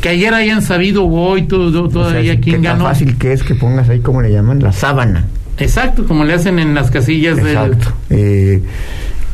que 0.00 0.08
ayer 0.08 0.34
hayan 0.34 0.62
sabido 0.62 1.06
hoy 1.06 1.42
todo, 1.46 1.70
todo- 1.70 1.84
o 1.86 1.90
sea, 1.90 2.02
todavía 2.10 2.34
qué 2.36 2.40
quién 2.40 2.54
tan 2.56 2.78
ganó. 2.78 2.84
fácil 2.86 3.16
que 3.18 3.32
es 3.32 3.42
que 3.44 3.54
pongas 3.54 3.88
ahí, 3.88 4.00
como 4.00 4.20
le 4.20 4.32
llaman? 4.32 4.58
La 4.60 4.72
sábana. 4.72 5.26
Exacto, 5.58 6.06
como 6.06 6.24
le 6.24 6.34
hacen 6.34 6.58
en 6.58 6.74
las 6.74 6.90
casillas 6.90 7.36
del 7.36 7.46
Exacto. 7.48 7.92
Eh, 8.10 8.62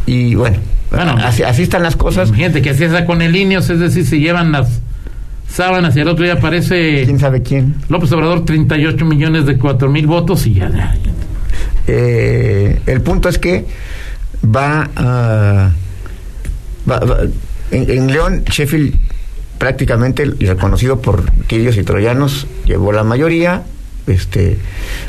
y 0.06 0.34
bueno, 0.34 0.56
Bueno, 0.94 1.16
así, 1.24 1.42
así 1.42 1.62
están 1.62 1.82
las 1.82 1.96
cosas. 1.96 2.28
Imagínate 2.28 2.62
que 2.62 2.70
así 2.70 2.84
está 2.84 3.04
con 3.06 3.22
el 3.22 3.34
INEOS, 3.34 3.70
es 3.70 3.80
decir, 3.80 4.06
se 4.06 4.18
llevan 4.20 4.52
las 4.52 4.80
sábanas 5.48 5.96
y 5.96 6.00
el 6.00 6.08
otro 6.08 6.24
día 6.24 6.34
aparece 6.34 7.02
¿Quién 7.04 7.18
sabe 7.18 7.42
quién? 7.42 7.76
López 7.88 8.10
Obrador 8.12 8.44
38 8.44 9.04
millones 9.04 9.46
de 9.46 9.56
4 9.58 9.88
mil 9.90 10.06
votos 10.06 10.46
y 10.46 10.54
ya, 10.54 10.70
ya. 10.70 10.94
Eh, 11.86 12.80
el 12.86 13.00
punto 13.02 13.28
es 13.28 13.38
que 13.38 13.66
va 14.44 14.88
a... 14.96 15.70
va- 16.90 16.98
va- 17.00 17.18
en, 17.70 17.90
en 17.90 18.06
León, 18.08 18.44
Sheffield 18.46 18.94
prácticamente, 19.58 20.24
reconocido 20.40 21.00
por 21.00 21.30
tirios 21.46 21.76
y 21.76 21.82
troyanos, 21.84 22.46
llevó 22.66 22.92
la 22.92 23.04
mayoría 23.04 23.62
este, 24.06 24.58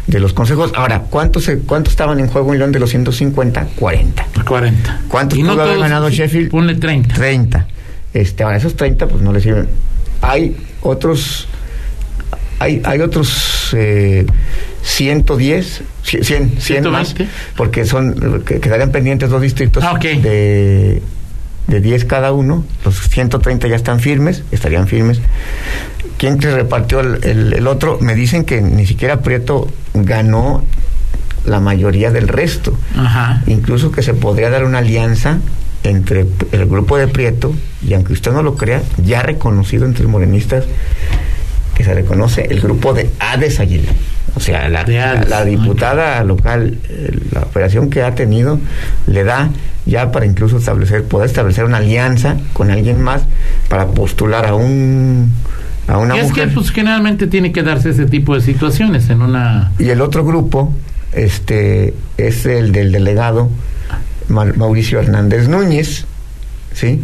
de 0.08 0.20
los 0.20 0.34
consejos. 0.34 0.72
Ahora, 0.76 1.02
¿cuántos, 1.10 1.50
¿cuántos 1.66 1.94
estaban 1.94 2.20
en 2.20 2.28
juego 2.28 2.54
en 2.54 2.60
León 2.60 2.72
de 2.72 2.80
los 2.80 2.90
150? 2.90 3.68
40. 3.76 4.28
40. 4.48 5.02
¿Cuántos 5.08 5.38
Y 5.40 5.44
pudo 5.44 5.62
haber 5.62 5.80
ganado 5.80 6.10
Sheffield? 6.10 6.50
Ponle 6.52 6.76
30. 6.76 7.14
30. 7.16 7.68
Este, 8.14 8.44
ahora, 8.44 8.58
esos 8.58 8.76
30 8.76 9.08
pues 9.08 9.22
no 9.22 9.32
le 9.34 9.42
sirven. 9.42 9.68
Hay 10.22 10.56
otros, 10.82 11.48
hay, 12.60 12.82
hay 12.86 13.02
otros 13.02 13.70
eh, 13.74 14.26
110, 14.84 15.82
100, 16.04 16.24
100, 16.24 16.52
100 16.60 16.92
más, 16.92 17.08
120. 17.14 17.28
porque 17.58 17.86
son, 17.86 18.44
que 18.46 18.60
quedarían 18.60 18.92
pendientes 18.92 19.30
dos 19.30 19.42
distritos 19.42 19.84
Ah, 19.84 19.94
ok. 19.94 20.02
de, 20.22 21.02
de 21.68 21.82
10 21.82 22.06
cada 22.06 22.32
uno. 22.32 22.64
Los 22.84 23.00
130 23.10 23.68
ya 23.68 23.76
están 23.76 24.00
firmes, 24.00 24.44
estarían 24.52 24.88
firmes. 24.88 25.20
¿Quién 26.18 26.42
se 26.42 26.54
repartió 26.56 27.00
el, 27.02 27.24
el- 27.24 27.54
el 27.54 27.68
otro? 27.68 27.98
Me 28.02 28.16
dicen 28.16 28.46
que 28.46 28.62
ni 28.62 28.86
siquiera 28.86 29.22
Prieto 29.22 29.68
ganó 29.94 30.64
la 31.46 31.60
mayoría 31.60 32.10
del 32.12 32.28
resto 32.28 32.76
Ajá. 32.98 33.44
incluso 33.46 33.92
que 33.92 34.02
se 34.02 34.16
podría 34.16 34.50
dar 34.50 34.64
una 34.66 34.80
alianza 34.80 35.38
entre 35.84 36.26
el 36.52 36.66
grupo 36.66 36.98
de 36.98 37.08
Prieto 37.08 37.54
y 37.88 37.94
aunque 37.94 38.14
usted 38.14 38.32
no 38.32 38.42
lo 38.42 38.56
crea, 38.56 38.82
ya 39.04 39.22
reconocido 39.22 39.86
entre 39.86 40.08
morenistas, 40.08 40.64
que 41.76 41.84
se 41.84 41.94
reconoce 41.94 42.48
el 42.50 42.62
grupo 42.62 42.94
de 42.96 43.10
Hades 43.20 43.60
Aguilar. 43.60 43.94
O 44.36 44.40
sea, 44.40 44.68
la, 44.70 44.84
la 44.86 45.46
diputada 45.46 46.24
local, 46.24 46.80
eh, 46.90 47.20
la 47.32 47.42
operación 47.42 47.90
que 47.92 48.02
ha 48.02 48.16
tenido, 48.16 48.60
le 49.06 49.24
da 49.24 49.50
ya 49.86 50.12
para 50.12 50.26
incluso 50.26 50.58
establecer, 50.58 51.04
poder 51.04 51.28
establecer 51.28 51.64
una 51.66 51.78
alianza 51.78 52.38
con 52.54 52.72
alguien 52.72 53.02
más 53.02 53.22
para 53.70 53.88
postular 53.88 54.46
a 54.46 54.56
un 54.56 55.32
a 55.88 55.98
una 56.00 56.16
Y 56.16 56.20
es 56.20 56.30
mujer. 56.30 56.48
que 56.50 56.54
pues 56.56 56.72
generalmente 56.72 57.28
tiene 57.28 57.52
que 57.52 57.62
darse 57.62 57.92
ese 57.92 58.06
tipo 58.08 58.34
de 58.34 58.42
situaciones 58.42 59.10
en 59.10 59.22
una 59.22 59.72
Y 59.78 59.90
el 59.90 60.02
otro 60.02 60.26
grupo 60.26 60.74
este, 61.14 61.94
es 62.18 62.46
el 62.48 62.72
del 62.72 62.92
delegado 62.92 63.50
Ma- 64.28 64.46
Mauricio 64.56 65.00
Hernández 65.00 65.48
Núñez, 65.48 66.06
¿sí? 66.74 67.04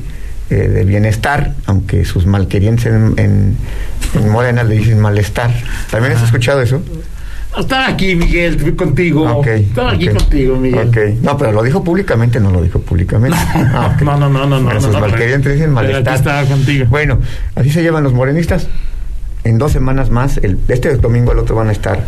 Eh, 0.50 0.56
de 0.68 0.84
bienestar, 0.84 1.54
aunque 1.68 2.04
sus 2.04 2.26
malquerientes 2.26 2.88
en, 2.88 3.14
en, 3.18 3.56
en 4.16 4.30
Morena 4.30 4.64
le 4.64 4.76
dicen 4.76 5.00
malestar. 5.00 5.52
¿También 5.92 6.14
has 6.14 6.24
escuchado 6.24 6.62
eso? 6.62 6.82
Estaba 7.58 7.88
aquí, 7.88 8.16
Miguel, 8.16 8.76
contigo. 8.76 9.30
Ok, 9.40 9.48
Estaba 9.48 9.92
aquí 9.92 10.08
contigo, 10.08 10.56
Miguel. 10.58 10.88
ok. 10.88 10.98
No, 11.22 11.38
pero 11.38 11.52
lo 11.52 11.64
dijo 11.64 11.84
públicamente, 11.84 12.40
no 12.40 12.50
lo 12.52 12.62
dijo 12.62 12.80
públicamente. 12.80 13.38
Ah. 13.54 13.98
No, 14.02 14.18
no, 14.18 14.30
no, 14.30 14.46
no, 14.46 14.60
no, 14.60 14.64
Bueno, 14.66 14.80
no, 14.80 14.88
no, 14.92 15.68
malestar. 15.74 16.16
estaba 16.16 16.44
contigo. 16.46 16.86
Bueno, 16.90 17.20
así 17.56 17.70
se 17.70 17.82
llevan 17.82 18.04
los 18.04 18.14
morenistas. 18.14 18.68
En 19.44 19.58
dos 19.58 19.72
semanas 19.72 20.10
más, 20.12 20.38
el, 20.38 20.60
este 20.68 20.96
domingo, 20.98 21.32
el 21.32 21.40
otro 21.40 21.56
van 21.56 21.70
a 21.70 21.72
estar, 21.72 22.00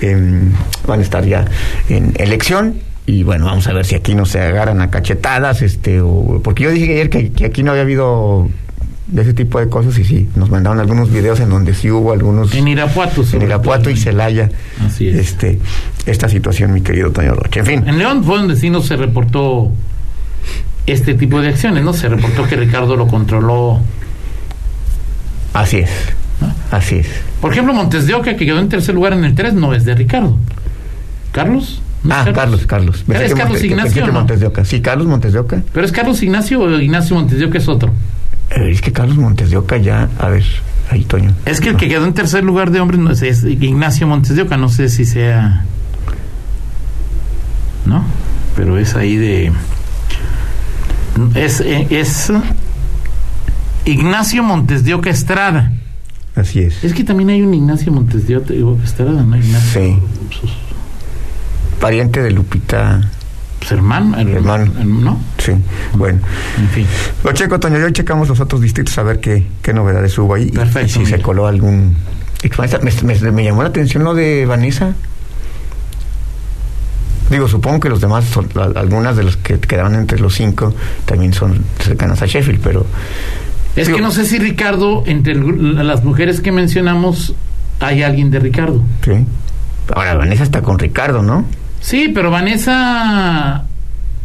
en- 0.00 0.52
van 0.86 1.00
a 1.00 1.02
estar 1.02 1.24
ya 1.24 1.44
en 1.88 2.12
elección. 2.16 2.76
Y 3.06 3.22
bueno, 3.24 3.46
vamos 3.46 3.66
a 3.66 3.72
ver 3.72 3.84
si 3.84 3.96
aquí 3.96 4.14
no 4.14 4.24
se 4.24 4.40
agarran 4.40 4.80
a 4.80 4.88
cachetadas, 4.90 5.62
este, 5.62 6.00
o, 6.00 6.40
porque 6.44 6.62
yo 6.64 6.70
dije 6.70 6.92
ayer 6.92 7.10
que, 7.10 7.32
que 7.32 7.44
aquí 7.46 7.62
no 7.64 7.72
había 7.72 7.82
habido 7.82 8.48
de 9.10 9.22
ese 9.22 9.34
tipo 9.34 9.58
de 9.58 9.68
cosas 9.68 9.98
y 9.98 10.04
sí, 10.04 10.28
nos 10.36 10.50
mandaron 10.50 10.78
algunos 10.80 11.10
videos 11.10 11.40
en 11.40 11.50
donde 11.50 11.74
sí 11.74 11.90
hubo 11.90 12.12
algunos 12.12 12.54
En 12.54 12.68
Irapuato. 12.68 13.24
en 13.32 13.42
Irapuato 13.42 13.82
todo. 13.84 13.90
y 13.92 13.96
Celaya, 13.96 14.50
Así 14.86 15.08
es. 15.08 15.16
este, 15.16 15.58
esta 16.06 16.28
situación, 16.28 16.72
mi 16.72 16.80
querido 16.80 17.10
Toño 17.10 17.34
Roche. 17.34 17.60
En 17.60 17.66
fin, 17.66 17.84
En 17.88 17.98
León 17.98 18.22
fue 18.24 18.38
donde 18.38 18.56
sí 18.56 18.70
no 18.70 18.80
se 18.82 18.96
reportó 18.96 19.70
este 20.86 21.14
tipo 21.14 21.40
de 21.40 21.48
acciones, 21.48 21.82
¿no? 21.84 21.92
Se 21.92 22.08
reportó 22.08 22.46
que 22.48 22.56
Ricardo 22.56 22.96
lo 22.96 23.06
controló. 23.08 23.80
así 25.54 25.78
es, 25.78 25.90
así 26.70 26.96
es. 26.96 27.08
Por 27.40 27.52
ejemplo, 27.52 27.72
Montes 27.74 28.06
de 28.06 28.14
Oca, 28.14 28.36
que 28.36 28.44
quedó 28.46 28.58
en 28.58 28.68
tercer 28.68 28.94
lugar 28.94 29.12
en 29.12 29.24
el 29.24 29.34
3, 29.34 29.54
no 29.54 29.74
es 29.74 29.84
de 29.84 29.94
Ricardo. 29.94 30.36
¿Carlos? 31.32 31.82
¿No 32.02 32.14
es 32.14 32.28
Ah, 32.28 32.32
Carlos, 32.32 32.66
Carlos. 32.66 33.04
Pensé 33.06 33.26
Es 33.26 33.34
Carlos 33.34 33.58
que- 33.60 33.66
Ignacio, 33.66 34.02
que 34.02 34.06
¿no? 34.08 34.12
Montes 34.14 34.40
de 34.40 34.46
Oca. 34.46 34.64
Sí, 34.64 34.80
Carlos 34.80 35.06
Montes 35.06 35.32
de 35.32 35.38
Oca. 35.38 35.62
¿Pero 35.72 35.84
es 35.84 35.92
Carlos 35.92 36.22
Ignacio 36.22 36.60
o 36.60 36.70
Ignacio 36.80 37.14
Montes 37.16 37.38
de 37.38 37.44
Oca 37.44 37.58
es 37.58 37.68
otro? 37.68 37.92
Eh, 38.50 38.70
es 38.70 38.80
que 38.82 38.92
Carlos 38.92 39.16
Montes 39.16 39.50
de 39.50 39.56
Oca 39.56 39.76
ya, 39.76 40.08
a 40.18 40.28
ver, 40.28 40.44
ahí 40.90 41.04
Toño. 41.04 41.34
Es 41.46 41.60
que 41.60 41.70
el 41.70 41.76
que 41.76 41.88
quedó 41.88 42.04
en 42.04 42.14
tercer 42.14 42.44
lugar 42.44 42.70
de 42.70 42.80
hombres 42.80 43.00
no 43.00 43.10
es, 43.10 43.22
es 43.22 43.44
Ignacio 43.44 44.06
Montes 44.06 44.36
de 44.36 44.42
Oca, 44.42 44.56
no 44.56 44.68
sé 44.68 44.88
si 44.88 45.04
sea. 45.04 45.64
¿No? 47.86 48.04
Pero 48.56 48.78
es 48.78 48.94
ahí 48.94 49.16
de. 49.16 49.52
Es, 51.34 51.60
es 51.60 52.32
Ignacio 53.84 54.42
Montes 54.42 54.84
de 54.84 54.94
Oca 54.94 55.10
Estrada. 55.10 55.72
Así 56.34 56.60
es. 56.60 56.82
Es 56.84 56.94
que 56.94 57.04
también 57.04 57.30
hay 57.30 57.42
un 57.42 57.52
Ignacio 57.54 57.92
Montes 57.92 58.26
de 58.26 58.36
Oca 58.36 58.84
Estrada, 58.84 59.22
¿no? 59.22 59.36
Ignacio. 59.36 59.80
Sí. 59.80 59.98
Pariente 61.80 62.22
de 62.22 62.30
Lupita. 62.30 63.10
Pues, 63.60 63.70
hermano, 63.72 64.16
her- 64.18 64.28
Hermano. 64.36 64.64
her- 64.64 64.84
¿no? 64.84 65.20
Sí, 65.38 65.52
bueno. 65.94 66.18
En 66.58 66.68
fin. 66.70 66.86
Lo 67.22 67.32
checo, 67.32 67.60
Toño, 67.60 67.78
y 67.78 67.82
hoy 67.82 67.92
checamos 67.92 68.28
los 68.28 68.40
otros 68.40 68.60
distritos 68.60 68.96
a 68.98 69.02
ver 69.04 69.20
qué, 69.20 69.46
qué 69.62 69.72
novedades 69.72 70.16
hubo 70.18 70.34
ahí. 70.34 70.50
Perfecto, 70.50 71.00
Y, 71.00 71.04
si 71.04 71.10
se 71.12 71.20
coló 71.22 71.46
algún... 71.46 71.94
Me, 72.82 73.14
me- 73.14 73.30
me 73.32 73.44
llamó 73.44 73.62
la 73.62 73.68
atención 73.68 74.02
lo 74.02 74.14
de 74.14 74.46
Vanessa. 74.46 74.94
Digo, 77.30 77.46
supongo 77.46 77.78
que 77.78 77.88
los 77.88 78.00
demás, 78.00 78.24
son, 78.24 78.48
algunas 78.74 79.16
de 79.16 79.22
las 79.24 79.36
que 79.36 79.60
quedaron 79.60 79.94
entre 79.94 80.18
los 80.18 80.34
cinco, 80.34 80.74
también 81.04 81.32
son 81.32 81.62
cercanas 81.78 82.20
a 82.22 82.26
Sheffield, 82.26 82.60
pero... 82.60 82.86
Es 83.76 83.86
Digo- 83.86 83.98
que 83.98 84.02
no 84.02 84.10
sé 84.10 84.24
si 84.24 84.38
Ricardo, 84.40 85.04
entre 85.06 85.34
las 85.36 86.02
mujeres 86.02 86.40
que 86.40 86.50
mencionamos, 86.50 87.34
hay 87.78 88.02
alguien 88.02 88.30
de 88.32 88.40
Ricardo. 88.40 88.82
Sí. 89.04 89.12
Ahora, 89.94 90.14
Vanessa 90.14 90.42
está 90.42 90.60
con 90.62 90.78
Ricardo, 90.78 91.22
¿no? 91.22 91.44
Sí, 91.80 92.10
pero 92.14 92.30
Vanessa 92.30 93.64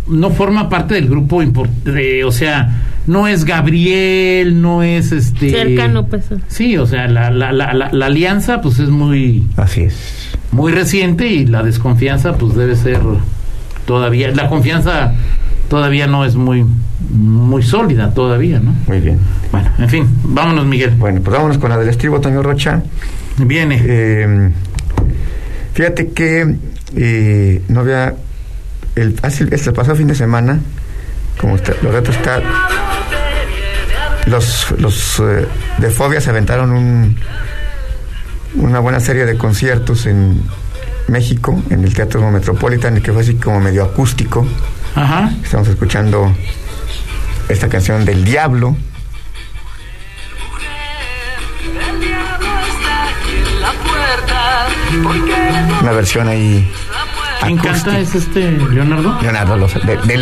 no 0.07 0.29
forma 0.31 0.69
parte 0.69 0.95
del 0.95 1.07
grupo 1.07 1.41
importante, 1.41 2.24
o 2.24 2.31
sea, 2.31 2.81
no 3.07 3.27
es 3.27 3.43
Gabriel, 3.45 4.62
no 4.62 4.83
es 4.83 5.12
este 5.12 5.50
Cercano, 5.50 6.05
pues. 6.07 6.25
Sí, 6.47 6.77
o 6.77 6.85
sea, 6.85 7.07
la, 7.07 7.31
la, 7.31 7.51
la, 7.51 7.74
la, 7.74 7.89
la 7.91 8.05
alianza 8.05 8.62
pues 8.62 8.79
es 8.79 8.89
muy 8.89 9.45
Así 9.57 9.81
es. 9.81 10.29
muy 10.51 10.71
reciente 10.71 11.27
y 11.27 11.45
la 11.45 11.63
desconfianza 11.63 12.33
pues 12.38 12.55
debe 12.55 12.75
ser 12.75 13.00
todavía 13.85 14.31
la 14.31 14.47
confianza 14.50 15.13
todavía 15.69 16.07
no 16.07 16.25
es 16.25 16.35
muy 16.35 16.65
muy 17.12 17.62
sólida 17.63 18.13
todavía, 18.13 18.59
¿no? 18.59 18.74
Muy 18.88 19.00
bien. 19.00 19.19
Bueno, 19.51 19.69
en 19.77 19.89
fin, 19.89 20.07
vámonos, 20.24 20.65
Miguel. 20.65 20.91
Bueno, 20.97 21.21
pues 21.21 21.35
vámonos 21.35 21.57
con 21.59 21.69
la 21.69 21.77
del 21.77 21.89
estribo, 21.89 22.19
Toño 22.19 22.41
Rocha. 22.41 22.81
Viene. 23.38 23.79
Eh, 23.83 24.50
fíjate 25.74 26.09
que 26.12 26.55
eh, 26.95 27.61
no 27.67 27.81
había. 27.81 28.15
El, 28.95 29.19
hace, 29.23 29.47
este 29.51 29.71
pasado 29.73 29.97
fin 29.97 30.07
de 30.07 30.15
semana, 30.15 30.59
como 31.39 31.55
está, 31.57 31.73
los 31.81 31.93
datos 31.93 32.15
está. 32.15 32.41
Los, 34.27 34.73
los 34.79 35.19
eh, 35.19 35.47
de 35.77 35.89
Fobia 35.91 36.19
se 36.19 36.29
aventaron 36.29 36.71
un, 36.71 37.17
una 38.55 38.79
buena 38.79 38.99
serie 38.99 39.25
de 39.25 39.37
conciertos 39.37 40.05
en 40.05 40.41
México, 41.07 41.61
en 41.69 41.83
el 41.83 41.93
Teatro 41.93 42.31
Metropolitan, 42.31 43.01
que 43.01 43.11
fue 43.11 43.21
así 43.21 43.35
como 43.35 43.59
medio 43.59 43.83
acústico. 43.83 44.47
Ajá. 44.95 45.31
Estamos 45.43 45.67
escuchando 45.67 46.33
esta 47.49 47.69
canción 47.69 48.05
del 48.05 48.23
Diablo. 48.23 48.75
Una 55.81 55.91
versión 55.91 56.27
ahí. 56.27 56.71
¿Quién 57.45 57.57
canta 57.57 57.99
es 57.99 58.15
este 58.15 58.51
Leonardo? 58.51 59.17
Leonardo 59.21 59.57
Lozano, 59.57 59.85
de, 59.85 59.97
de 59.97 60.17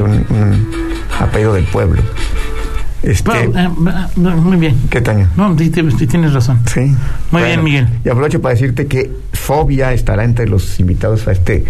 un, 0.00 0.10
un 0.30 0.70
apellido 1.20 1.54
del 1.54 1.64
pueblo. 1.64 2.02
Este, 3.02 3.46
Bueno, 3.46 3.70
eh, 4.16 4.36
muy 4.36 4.58
bien. 4.58 4.76
¿Qué, 4.90 5.00
Toño? 5.00 5.26
No, 5.36 5.56
tienes 5.56 6.34
razón. 6.34 6.60
Sí. 6.66 6.94
Muy 7.30 7.42
bien, 7.42 7.64
Miguel. 7.64 7.88
Y 8.04 8.08
aprovecho 8.10 8.42
para 8.42 8.54
decirte 8.54 8.86
que 8.86 9.10
Fobia 9.40 9.92
estará 9.92 10.24
entre 10.24 10.48
los 10.48 10.80
invitados 10.80 11.26
a 11.28 11.32
este 11.32 11.64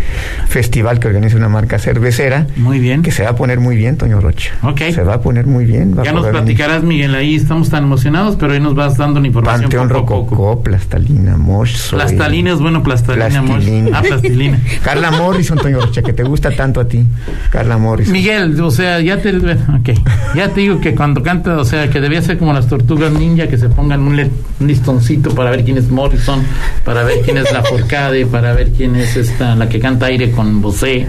festival 0.48 0.98
que 0.98 1.08
organiza 1.08 1.36
una 1.36 1.48
marca 1.48 1.78
cervecera. 1.78 2.46
Muy 2.56 2.78
bien. 2.78 3.02
Que 3.02 3.10
se 3.10 3.22
va 3.22 3.30
a 3.30 3.34
poner 3.36 3.60
muy 3.60 3.76
bien, 3.76 3.96
Toño 3.96 4.20
Rocha. 4.20 4.52
Ok. 4.62 4.80
Se 4.94 5.02
va 5.02 5.14
a 5.14 5.20
poner 5.20 5.46
muy 5.46 5.64
bien. 5.64 5.96
va 5.96 6.02
a 6.02 6.04
Ya 6.04 6.12
nos 6.12 6.26
platicarás, 6.26 6.82
Miguel, 6.82 7.14
ahí 7.14 7.34
estamos 7.34 7.68
tan 7.70 7.84
emocionados, 7.84 8.36
pero 8.38 8.52
ahí 8.54 8.60
nos 8.60 8.74
vas 8.74 8.96
dando 8.96 9.20
la 9.20 9.26
información 9.26 9.62
Panteón 9.70 9.88
poco 9.88 9.98
a 9.98 10.06
poco. 10.06 10.34
Rococó, 10.36 10.62
Plastalina, 10.62 11.36
Mosh. 11.36 11.90
Plastalina 11.90 12.52
es 12.52 12.60
bueno, 12.60 12.82
plastalina. 12.82 13.42
Plastilina. 13.42 13.98
Ah, 13.98 14.02
plastilina. 14.02 14.58
Carla 14.82 15.10
Morrison, 15.10 15.58
Toño 15.58 15.80
Rocha, 15.80 16.02
que 16.02 16.12
te 16.12 16.22
gusta 16.22 16.50
tanto 16.50 16.80
a 16.80 16.88
ti. 16.88 17.04
Carla 17.50 17.76
Morrison. 17.78 18.12
Miguel, 18.12 18.60
o 18.60 18.70
sea, 18.70 19.00
ya 19.00 19.18
te, 19.20 19.36
ok, 19.36 19.90
ya 20.34 20.48
te 20.48 20.60
digo 20.60 20.80
que 20.80 20.94
cuando 20.94 21.10
cuando 21.10 21.24
canta, 21.24 21.58
o 21.58 21.64
sea, 21.64 21.90
que 21.90 22.00
debía 22.00 22.22
ser 22.22 22.38
como 22.38 22.52
las 22.52 22.68
tortugas 22.68 23.10
ninja, 23.12 23.48
que 23.48 23.58
se 23.58 23.68
pongan 23.68 24.00
un, 24.02 24.14
le- 24.16 24.30
un 24.60 24.66
listoncito 24.66 25.34
para 25.34 25.50
ver 25.50 25.64
quién 25.64 25.78
es 25.78 25.90
Morrison, 25.90 26.42
para 26.84 27.02
ver 27.02 27.20
quién 27.22 27.38
es 27.38 27.50
la 27.52 27.62
Forcade, 27.62 28.26
para 28.26 28.52
ver 28.52 28.70
quién 28.70 28.94
es 28.96 29.16
esta, 29.16 29.56
la 29.56 29.68
que 29.68 29.80
canta 29.80 30.06
aire 30.06 30.30
con 30.30 30.60
Bosé. 30.60 31.06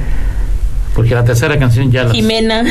Porque 0.95 1.15
la 1.15 1.23
tercera 1.23 1.57
canción 1.57 1.89
ya 1.89 2.03
la. 2.03 2.13
Jimena. 2.13 2.63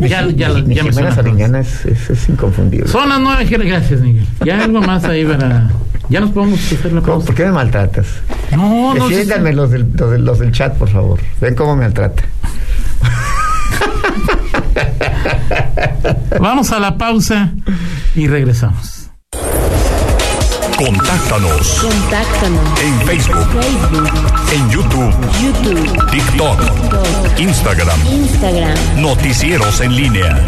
Ya, 0.00 0.26
ya, 0.28 0.50
ya, 0.66 0.84
me 0.84 0.92
suena. 0.92 1.60
Es, 1.60 1.86
es, 1.86 2.10
es 2.10 2.28
inconfundible. 2.28 2.86
Son 2.86 3.08
las 3.08 3.18
nueve, 3.18 3.46
gracias, 3.46 4.00
Miguel. 4.00 4.26
Ya 4.44 4.62
algo 4.62 4.82
más 4.82 5.04
ahí 5.04 5.24
para. 5.24 5.70
Ya 6.10 6.20
nos 6.20 6.32
podemos 6.32 6.60
hacer 6.60 6.92
la 6.92 7.00
pausa. 7.00 7.26
¿Por 7.26 7.34
qué 7.34 7.46
me 7.46 7.52
maltratas? 7.52 8.06
No, 8.50 8.94
no, 8.94 9.08
sí, 9.08 9.14
Defiéndanme 9.14 9.54
los 9.54 9.70
del, 9.70 9.86
los, 9.96 10.10
del, 10.10 10.24
los 10.24 10.38
del 10.38 10.52
chat, 10.52 10.76
por 10.76 10.90
favor. 10.90 11.18
Ven 11.40 11.54
cómo 11.54 11.74
me 11.74 11.84
maltrata. 11.84 12.22
Vamos 16.38 16.72
a 16.72 16.78
la 16.78 16.98
pausa 16.98 17.52
y 18.14 18.26
regresamos. 18.26 19.01
Contáctanos 20.84 21.80
Contáctanos. 21.80 22.80
en 22.80 23.06
Facebook, 23.06 23.46
Facebook, 23.60 24.10
en 24.52 24.70
YouTube, 24.70 25.14
YouTube, 25.40 26.10
TikTok, 26.10 26.60
TikTok, 26.60 27.38
Instagram. 27.38 28.00
Instagram. 28.08 29.00
Noticieros 29.00 29.80
en 29.80 29.94
línea. 29.94 30.44